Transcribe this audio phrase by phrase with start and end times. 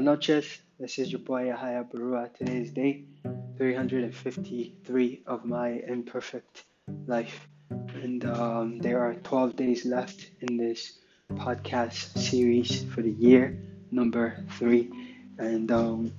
[0.00, 0.58] Buenas noches.
[0.78, 2.32] This is your boy Yahaya Baruwa.
[2.32, 3.04] Today is day
[3.58, 6.64] 353 of my imperfect
[7.06, 7.46] life.
[7.68, 11.00] And um, there are 12 days left in this
[11.34, 13.58] podcast series for the year,
[13.90, 14.90] number three.
[15.36, 16.14] And um,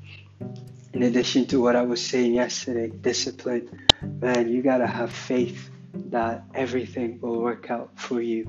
[0.94, 5.72] in addition to what I was saying yesterday, discipline, man, you gotta have faith
[6.12, 8.46] that everything will work out for you.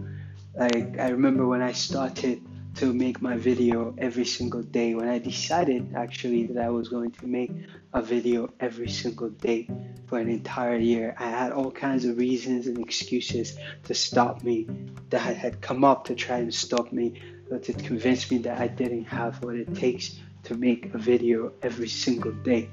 [0.55, 2.43] Like, I remember when I started
[2.75, 4.95] to make my video every single day.
[4.95, 7.53] When I decided actually that I was going to make
[7.93, 9.69] a video every single day
[10.07, 14.67] for an entire year, I had all kinds of reasons and excuses to stop me
[15.11, 17.21] that had come up to try and stop me,
[17.63, 21.89] to convince me that I didn't have what it takes to make a video every
[21.89, 22.71] single day.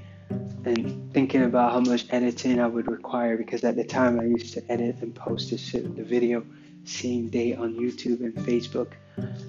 [0.66, 4.54] And thinking about how much editing I would require because at the time I used
[4.54, 6.45] to edit and post the video
[6.86, 8.94] same day on YouTube and Facebook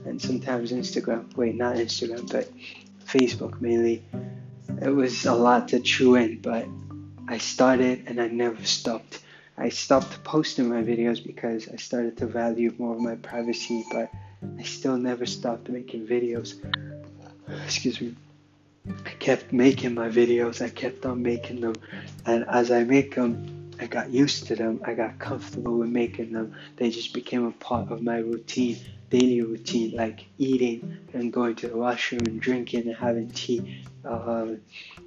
[0.04, 1.34] and sometimes Instagram.
[1.36, 2.50] Wait, not Instagram, but
[3.04, 4.02] Facebook mainly.
[4.82, 6.66] It was a lot to chew in, but
[7.28, 9.20] I started and I never stopped.
[9.56, 14.10] I stopped posting my videos because I started to value more of my privacy, but
[14.58, 16.54] I still never stopped making videos.
[17.64, 18.14] Excuse me.
[18.88, 21.74] I kept making my videos, I kept on making them,
[22.24, 24.82] and as I make them, I got used to them.
[24.84, 26.54] I got comfortable with making them.
[26.76, 28.76] They just became a part of my routine,
[29.08, 34.48] daily routine, like eating and going to the washroom and drinking and having tea, uh,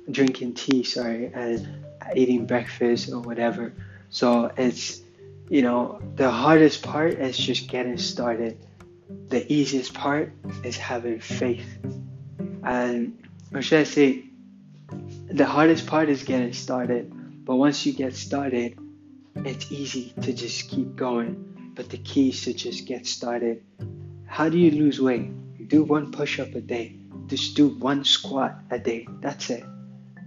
[0.09, 3.73] drinking tea, sorry, and eating breakfast or whatever.
[4.09, 5.01] So it's,
[5.49, 8.57] you know, the hardest part is just getting started.
[9.29, 11.77] The easiest part is having faith.
[12.63, 14.25] And, or should I say,
[15.27, 17.13] the hardest part is getting started
[17.45, 18.77] but once you get started,
[19.35, 21.71] it's easy to just keep going.
[21.75, 23.63] But the key is to just get started.
[24.25, 25.67] How do you lose weight?
[25.67, 26.95] Do one push up a day.
[27.27, 29.07] Just do one squat a day.
[29.21, 29.63] That's it.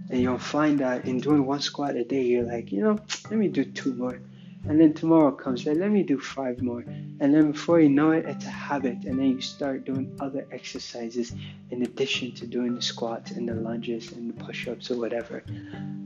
[0.09, 3.39] And you'll find that in doing one squat a day, you're like, you know, let
[3.39, 4.19] me do two more.
[4.65, 5.77] And then tomorrow comes, right?
[5.77, 6.81] Let me do five more.
[6.81, 9.05] And then before you know it, it's a habit.
[9.05, 11.33] And then you start doing other exercises
[11.71, 15.43] in addition to doing the squats and the lunges and the push ups or whatever,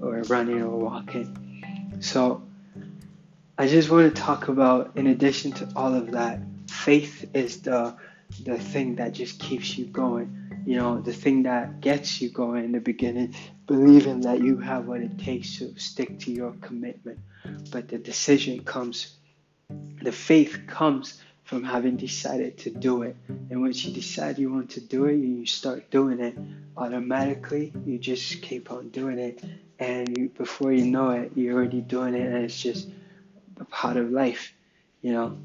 [0.01, 1.97] or running or walking.
[2.01, 2.43] So
[3.57, 7.95] I just want to talk about, in addition to all of that, faith is the
[8.45, 10.50] the thing that just keeps you going.
[10.65, 13.35] You know, the thing that gets you going in the beginning,
[13.67, 17.19] believing that you have what it takes to stick to your commitment
[17.71, 19.15] but the decision comes,
[20.01, 23.15] the faith comes from having decided to do it.
[23.27, 26.37] And once you decide you want to do it, you start doing it
[26.77, 27.73] automatically.
[27.85, 29.43] You just keep on doing it,
[29.79, 32.87] and you, before you know it, you're already doing it, and it's just
[33.59, 34.53] a part of life.
[35.01, 35.37] You know,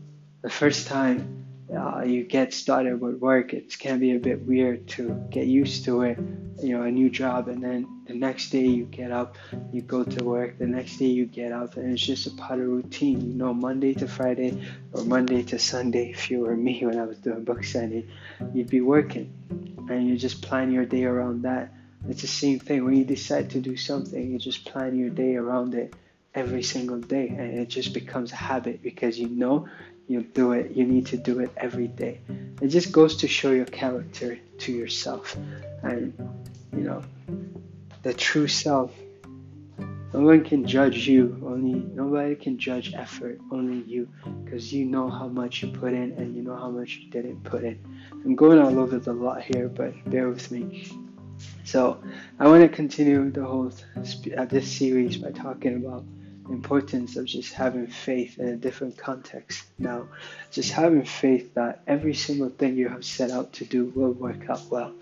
[0.43, 4.87] the first time uh, you get started with work, it can be a bit weird
[4.89, 6.19] to get used to it.
[6.63, 9.37] You know, a new job, and then the next day you get up,
[9.73, 10.59] you go to work.
[10.59, 13.21] The next day you get up, and it's just a part of routine.
[13.21, 16.11] You know, Monday to Friday or Monday to Sunday.
[16.17, 18.09] If you were me when I was doing book signing,
[18.55, 19.35] you'd be working,
[19.91, 21.75] and you just plan your day around that.
[22.09, 24.31] It's the same thing when you decide to do something.
[24.33, 25.93] You just plan your day around it
[26.35, 29.69] every single day, and it just becomes a habit because you know
[30.09, 30.73] you do it.
[30.73, 32.21] You need to do it every day.
[32.61, 35.37] It just goes to show your character to yourself,
[35.83, 36.13] and
[36.73, 37.03] you know
[38.03, 38.93] the true self.
[40.15, 41.43] No one can judge you.
[41.45, 43.39] Only nobody can judge effort.
[43.51, 44.09] Only you,
[44.45, 47.43] because you know how much you put in and you know how much you didn't
[47.43, 47.79] put in.
[48.25, 50.89] I'm going all over the lot here, but bear with me.
[51.65, 52.01] So
[52.39, 56.05] I want to continue the whole uh, this series by talking about
[56.51, 60.09] importance of just having faith in a different context now.
[60.51, 64.49] Just having faith that every single thing you have set out to do will work
[64.49, 64.93] out well.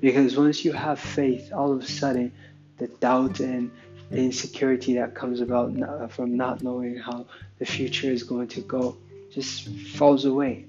[0.00, 2.32] Because once you have faith, all of a sudden,
[2.78, 3.70] the doubt and
[4.10, 7.26] the insecurity that comes about uh, from not knowing how
[7.58, 8.96] the future is going to go
[9.30, 10.66] just falls away.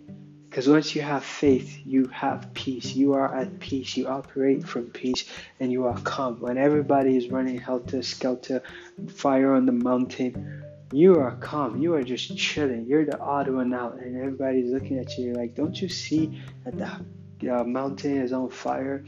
[0.55, 2.95] Because once you have faith, you have peace.
[2.95, 3.97] You are at peace.
[3.97, 5.25] You operate from peace
[5.59, 6.39] and you are calm.
[6.39, 8.63] When everybody is running helter skelter,
[9.09, 10.63] fire on the mountain,
[10.93, 11.81] you are calm.
[11.81, 12.85] You are just chilling.
[12.85, 17.01] You're the odd one out, and everybody's looking at you like, don't you see that
[17.41, 19.03] the uh, mountain is on fire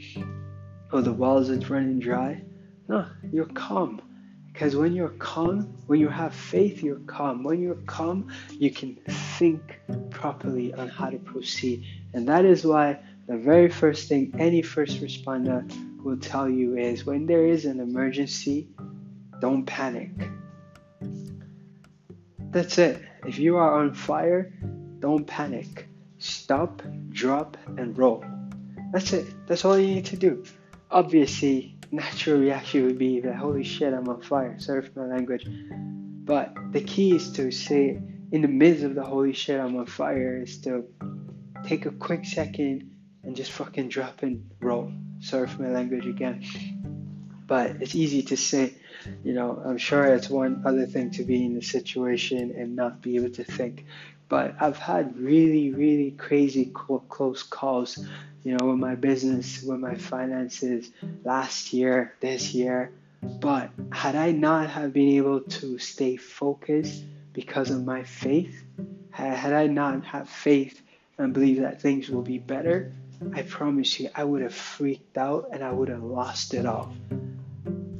[0.92, 2.42] or the wells is running dry?
[2.88, 4.02] No, you're calm.
[4.58, 7.44] Because when you're calm, when you have faith, you're calm.
[7.44, 8.96] When you're calm, you can
[9.38, 9.78] think
[10.10, 11.84] properly on how to proceed.
[12.12, 15.62] And that is why the very first thing any first responder
[16.02, 18.66] will tell you is when there is an emergency,
[19.40, 20.10] don't panic.
[22.50, 23.00] That's it.
[23.28, 24.52] If you are on fire,
[24.98, 25.86] don't panic.
[26.18, 28.24] Stop, drop, and roll.
[28.92, 29.24] That's it.
[29.46, 30.42] That's all you need to do.
[30.90, 34.58] obviously, natural reaction would be that holy shit, I'm on fire.
[34.58, 35.46] Sorry for my language.
[35.48, 38.00] But the key is to say,
[38.32, 40.84] in the midst of the holy shit, I'm on fire, is to
[41.64, 42.90] take a quick second
[43.22, 44.92] and just fucking drop and roll.
[45.20, 46.44] Sorry for my language again.
[47.46, 48.74] But it's easy to say,
[49.24, 53.00] you know, I'm sure it's one other thing to be in the situation and not
[53.00, 53.86] be able to think.
[54.28, 57.98] But I've had really, really crazy close calls,
[58.44, 60.90] you know, with my business, with my finances
[61.24, 62.92] last year, this year.
[63.22, 67.02] But had I not have been able to stay focused
[67.32, 68.62] because of my faith,
[69.10, 70.80] had I not have faith
[71.16, 72.92] and believe that things will be better,
[73.34, 76.94] I promise you, I would have freaked out and I would have lost it all.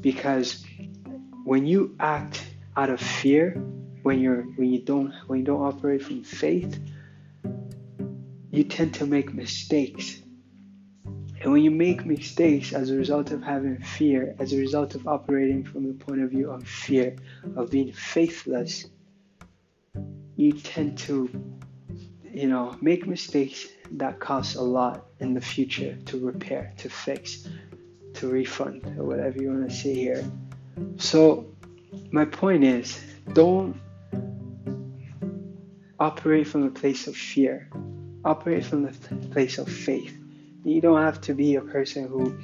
[0.00, 0.64] Because
[1.44, 2.44] when you act
[2.76, 3.60] out of fear,
[4.02, 6.78] when you're when you don't when you don't operate from faith,
[8.50, 10.20] you tend to make mistakes.
[11.40, 15.06] And when you make mistakes as a result of having fear, as a result of
[15.06, 17.14] operating from the point of view of fear,
[17.56, 18.86] of being faithless,
[20.34, 21.30] you tend to,
[22.24, 27.46] you know, make mistakes that cost a lot in the future to repair, to fix,
[28.14, 30.24] to refund, or whatever you want to say here.
[30.96, 31.46] So,
[32.10, 33.00] my point is
[33.32, 33.80] don't
[35.98, 37.68] operate from a place of fear,
[38.24, 38.92] operate from the
[39.30, 40.16] place of faith.
[40.64, 42.38] You don't have to be a person who,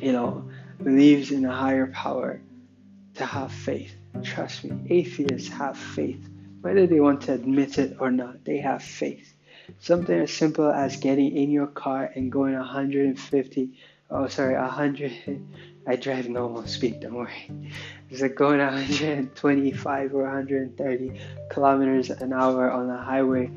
[0.00, 0.48] you know,
[0.82, 2.40] believes in a higher power
[3.14, 3.94] to have faith.
[4.22, 6.28] Trust me, atheists have faith.
[6.60, 9.34] Whether they want to admit it or not, they have faith.
[9.80, 13.78] Something as simple as getting in your car and going 150,
[14.10, 15.46] oh sorry, 100,
[15.86, 17.50] I drive normal speed, don't worry.
[18.10, 21.20] It's like going 125 or 130
[21.50, 23.50] kilometers an hour on the highway,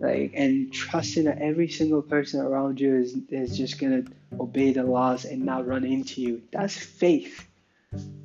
[0.00, 4.02] like, and trusting that every single person around you is, is just gonna
[4.38, 6.42] obey the laws and not run into you.
[6.52, 7.46] That's faith.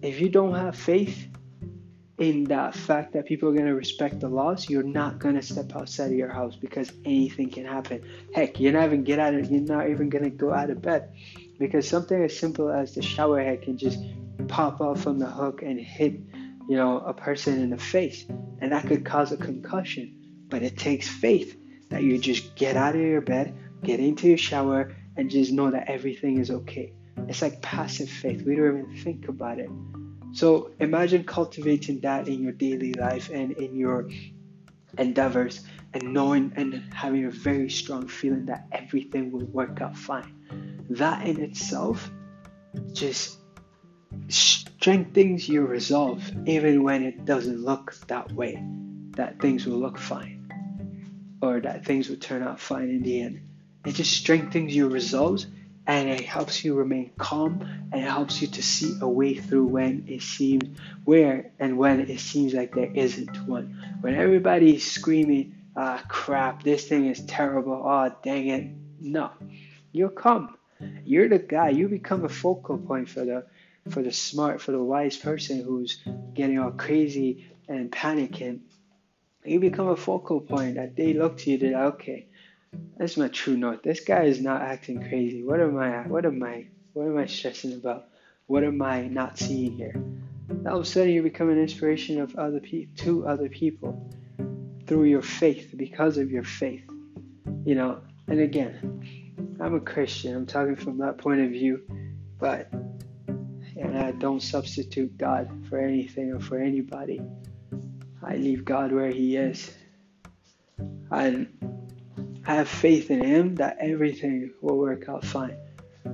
[0.01, 1.27] If you don't have faith,
[2.17, 6.11] in that fact that people are to respect the laws, you're not to step outside
[6.11, 8.01] of your house because anything can happen.
[8.33, 11.11] Heck, you're not even get out of, you're not even to go out of bed
[11.57, 13.99] because something as simple as the shower head can just
[14.47, 16.13] pop off from the hook and hit,
[16.67, 18.25] you know, a person in the face,
[18.59, 20.45] and that could cause a concussion.
[20.49, 21.57] But it takes faith
[21.89, 25.71] that you just get out of your bed, get into your shower, and just know
[25.71, 26.93] that everything is okay.
[27.27, 28.43] It's like passive faith.
[28.45, 29.69] We don't even think about it.
[30.33, 34.09] So imagine cultivating that in your daily life and in your
[34.97, 35.61] endeavors
[35.93, 40.85] and knowing and having a very strong feeling that everything will work out fine.
[40.89, 42.11] That in itself
[42.93, 43.37] just
[44.27, 48.63] strengthens your resolve even when it doesn't look that way,
[49.11, 50.35] that things will look fine
[51.41, 53.41] or that things will turn out fine in the end.
[53.85, 55.45] It just strengthens your resolve
[55.87, 57.61] and it helps you remain calm
[57.91, 61.99] and it helps you to see a way through when it seems where and when
[62.01, 63.97] it seems like there isn't one.
[64.01, 68.71] When everybody's screaming, ah crap, this thing is terrible, oh dang it.
[68.99, 69.31] No.
[69.91, 70.57] You're calm.
[71.05, 73.45] You're the guy, you become a focal point for the
[73.89, 76.01] for the smart, for the wise person who's
[76.33, 78.61] getting all crazy and panicking.
[79.43, 82.27] You become a focal point that they look to you, they're okay,
[82.97, 83.83] that's my true north.
[83.83, 85.43] This guy is not acting crazy.
[85.43, 86.07] What am I?
[86.07, 86.67] What am I?
[86.93, 88.07] What am I stressing about?
[88.47, 89.95] What am I not seeing here?
[90.67, 94.09] All of a sudden, you become an inspiration of other pe- to other people
[94.87, 96.83] through your faith, because of your faith.
[97.65, 100.35] You know, and again, I'm a Christian.
[100.35, 101.81] I'm talking from that point of view,
[102.39, 102.71] but
[103.77, 107.21] and I don't substitute God for anything or for anybody.
[108.23, 109.75] I leave God where He is.
[111.11, 111.54] And
[112.45, 115.57] Have faith in Him that everything will work out fine.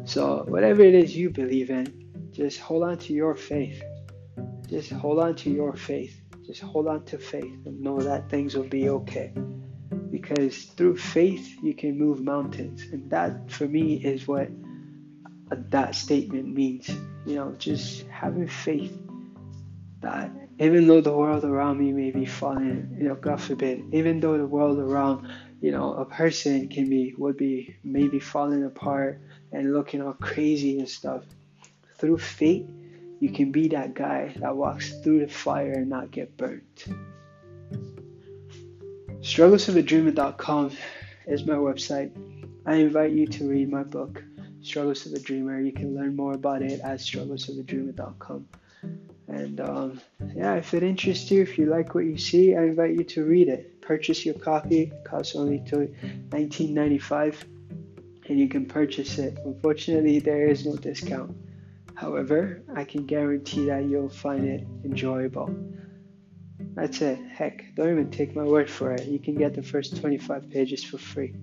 [0.05, 3.83] So, whatever it is you believe in, just hold on to your faith.
[4.69, 6.21] Just hold on to your faith.
[6.45, 9.33] Just hold on to faith and know that things will be okay.
[10.09, 12.83] Because through faith, you can move mountains.
[12.91, 14.49] And that, for me, is what
[15.69, 16.89] that statement means.
[17.25, 18.97] You know, just having faith
[20.01, 24.19] that even though the world around me may be falling, you know, God forbid, even
[24.19, 25.27] though the world around
[25.61, 30.79] you know, a person can be would be maybe falling apart and looking all crazy
[30.79, 31.23] and stuff.
[31.97, 32.67] Through faith,
[33.19, 36.85] you can be that guy that walks through the fire and not get burnt.
[39.21, 40.71] Strugglesofadreamer.com
[41.27, 42.11] is my website.
[42.65, 44.23] I invite you to read my book,
[44.63, 45.61] Struggles of a Dreamer.
[45.61, 48.47] You can learn more about it at strugglesofadreamer.com.
[49.41, 50.01] And um,
[50.35, 53.25] yeah, if it interests you, if you like what you see, I invite you to
[53.25, 54.83] read it purchase your copy.
[54.83, 55.93] It costs only to
[56.29, 57.43] 19.95.
[58.29, 59.37] and you can purchase it.
[59.43, 61.35] Unfortunately, there is no discount.
[61.95, 65.53] However, I can guarantee that you'll find it enjoyable.
[66.73, 67.19] That's it.
[67.33, 69.07] Heck, don't even take my word for it.
[69.07, 71.35] You can get the first 25 pages for free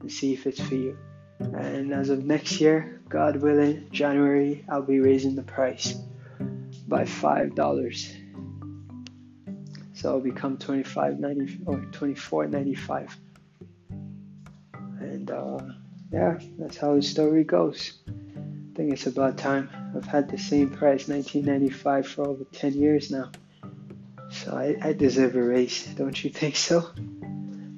[0.00, 0.96] and see if it's for you.
[1.40, 5.96] And as of next year, God willing, January, I'll be raising the price
[6.86, 8.12] by five dollars.
[9.94, 13.16] So it'll become 25.90 or 24.95.
[15.00, 15.58] And uh,
[16.12, 17.94] yeah, that's how the story goes.
[18.06, 19.70] I think it's about time.
[19.96, 23.30] I've had the same price, 19.95, for over 10 years now.
[24.30, 26.90] So I, I deserve a raise, don't you think so?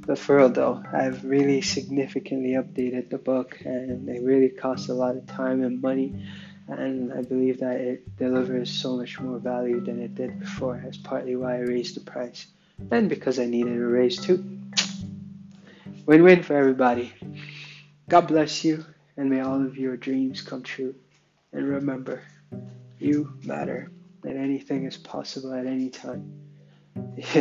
[0.08, 4.94] But for real though, I've really significantly updated the book and it really costs a
[4.94, 6.26] lot of time and money.
[6.68, 10.80] And I believe that it delivers so much more value than it did before.
[10.84, 12.46] That's partly why I raised the price.
[12.90, 14.44] And because I needed a raise too.
[16.06, 17.12] Win win for everybody.
[18.08, 18.84] God bless you
[19.16, 20.94] and may all of your dreams come true.
[21.52, 22.22] And remember,
[22.98, 23.90] you matter
[24.24, 26.32] and anything is possible at any time.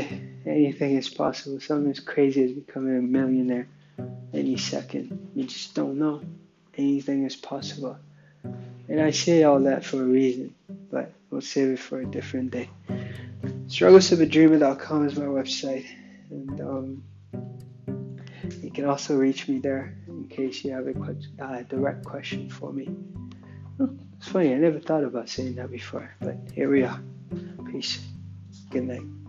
[0.45, 1.59] anything is possible.
[1.59, 3.67] Something as crazy as becoming a millionaire
[4.33, 5.29] any second.
[5.35, 6.21] You just don't know.
[6.77, 7.97] Anything is possible.
[8.89, 10.55] And I say all that for a reason,
[10.91, 12.69] but we'll save it for a different day.
[13.67, 15.85] Strugglesofadreamer.com is my website,
[16.29, 17.03] and um,
[18.61, 22.71] you can also reach me there in case you have a uh, direct question for
[22.71, 22.89] me.
[24.17, 26.99] It's funny, I never thought about saying that before, but here we are.
[27.71, 27.99] Peace.
[28.71, 29.26] Good night.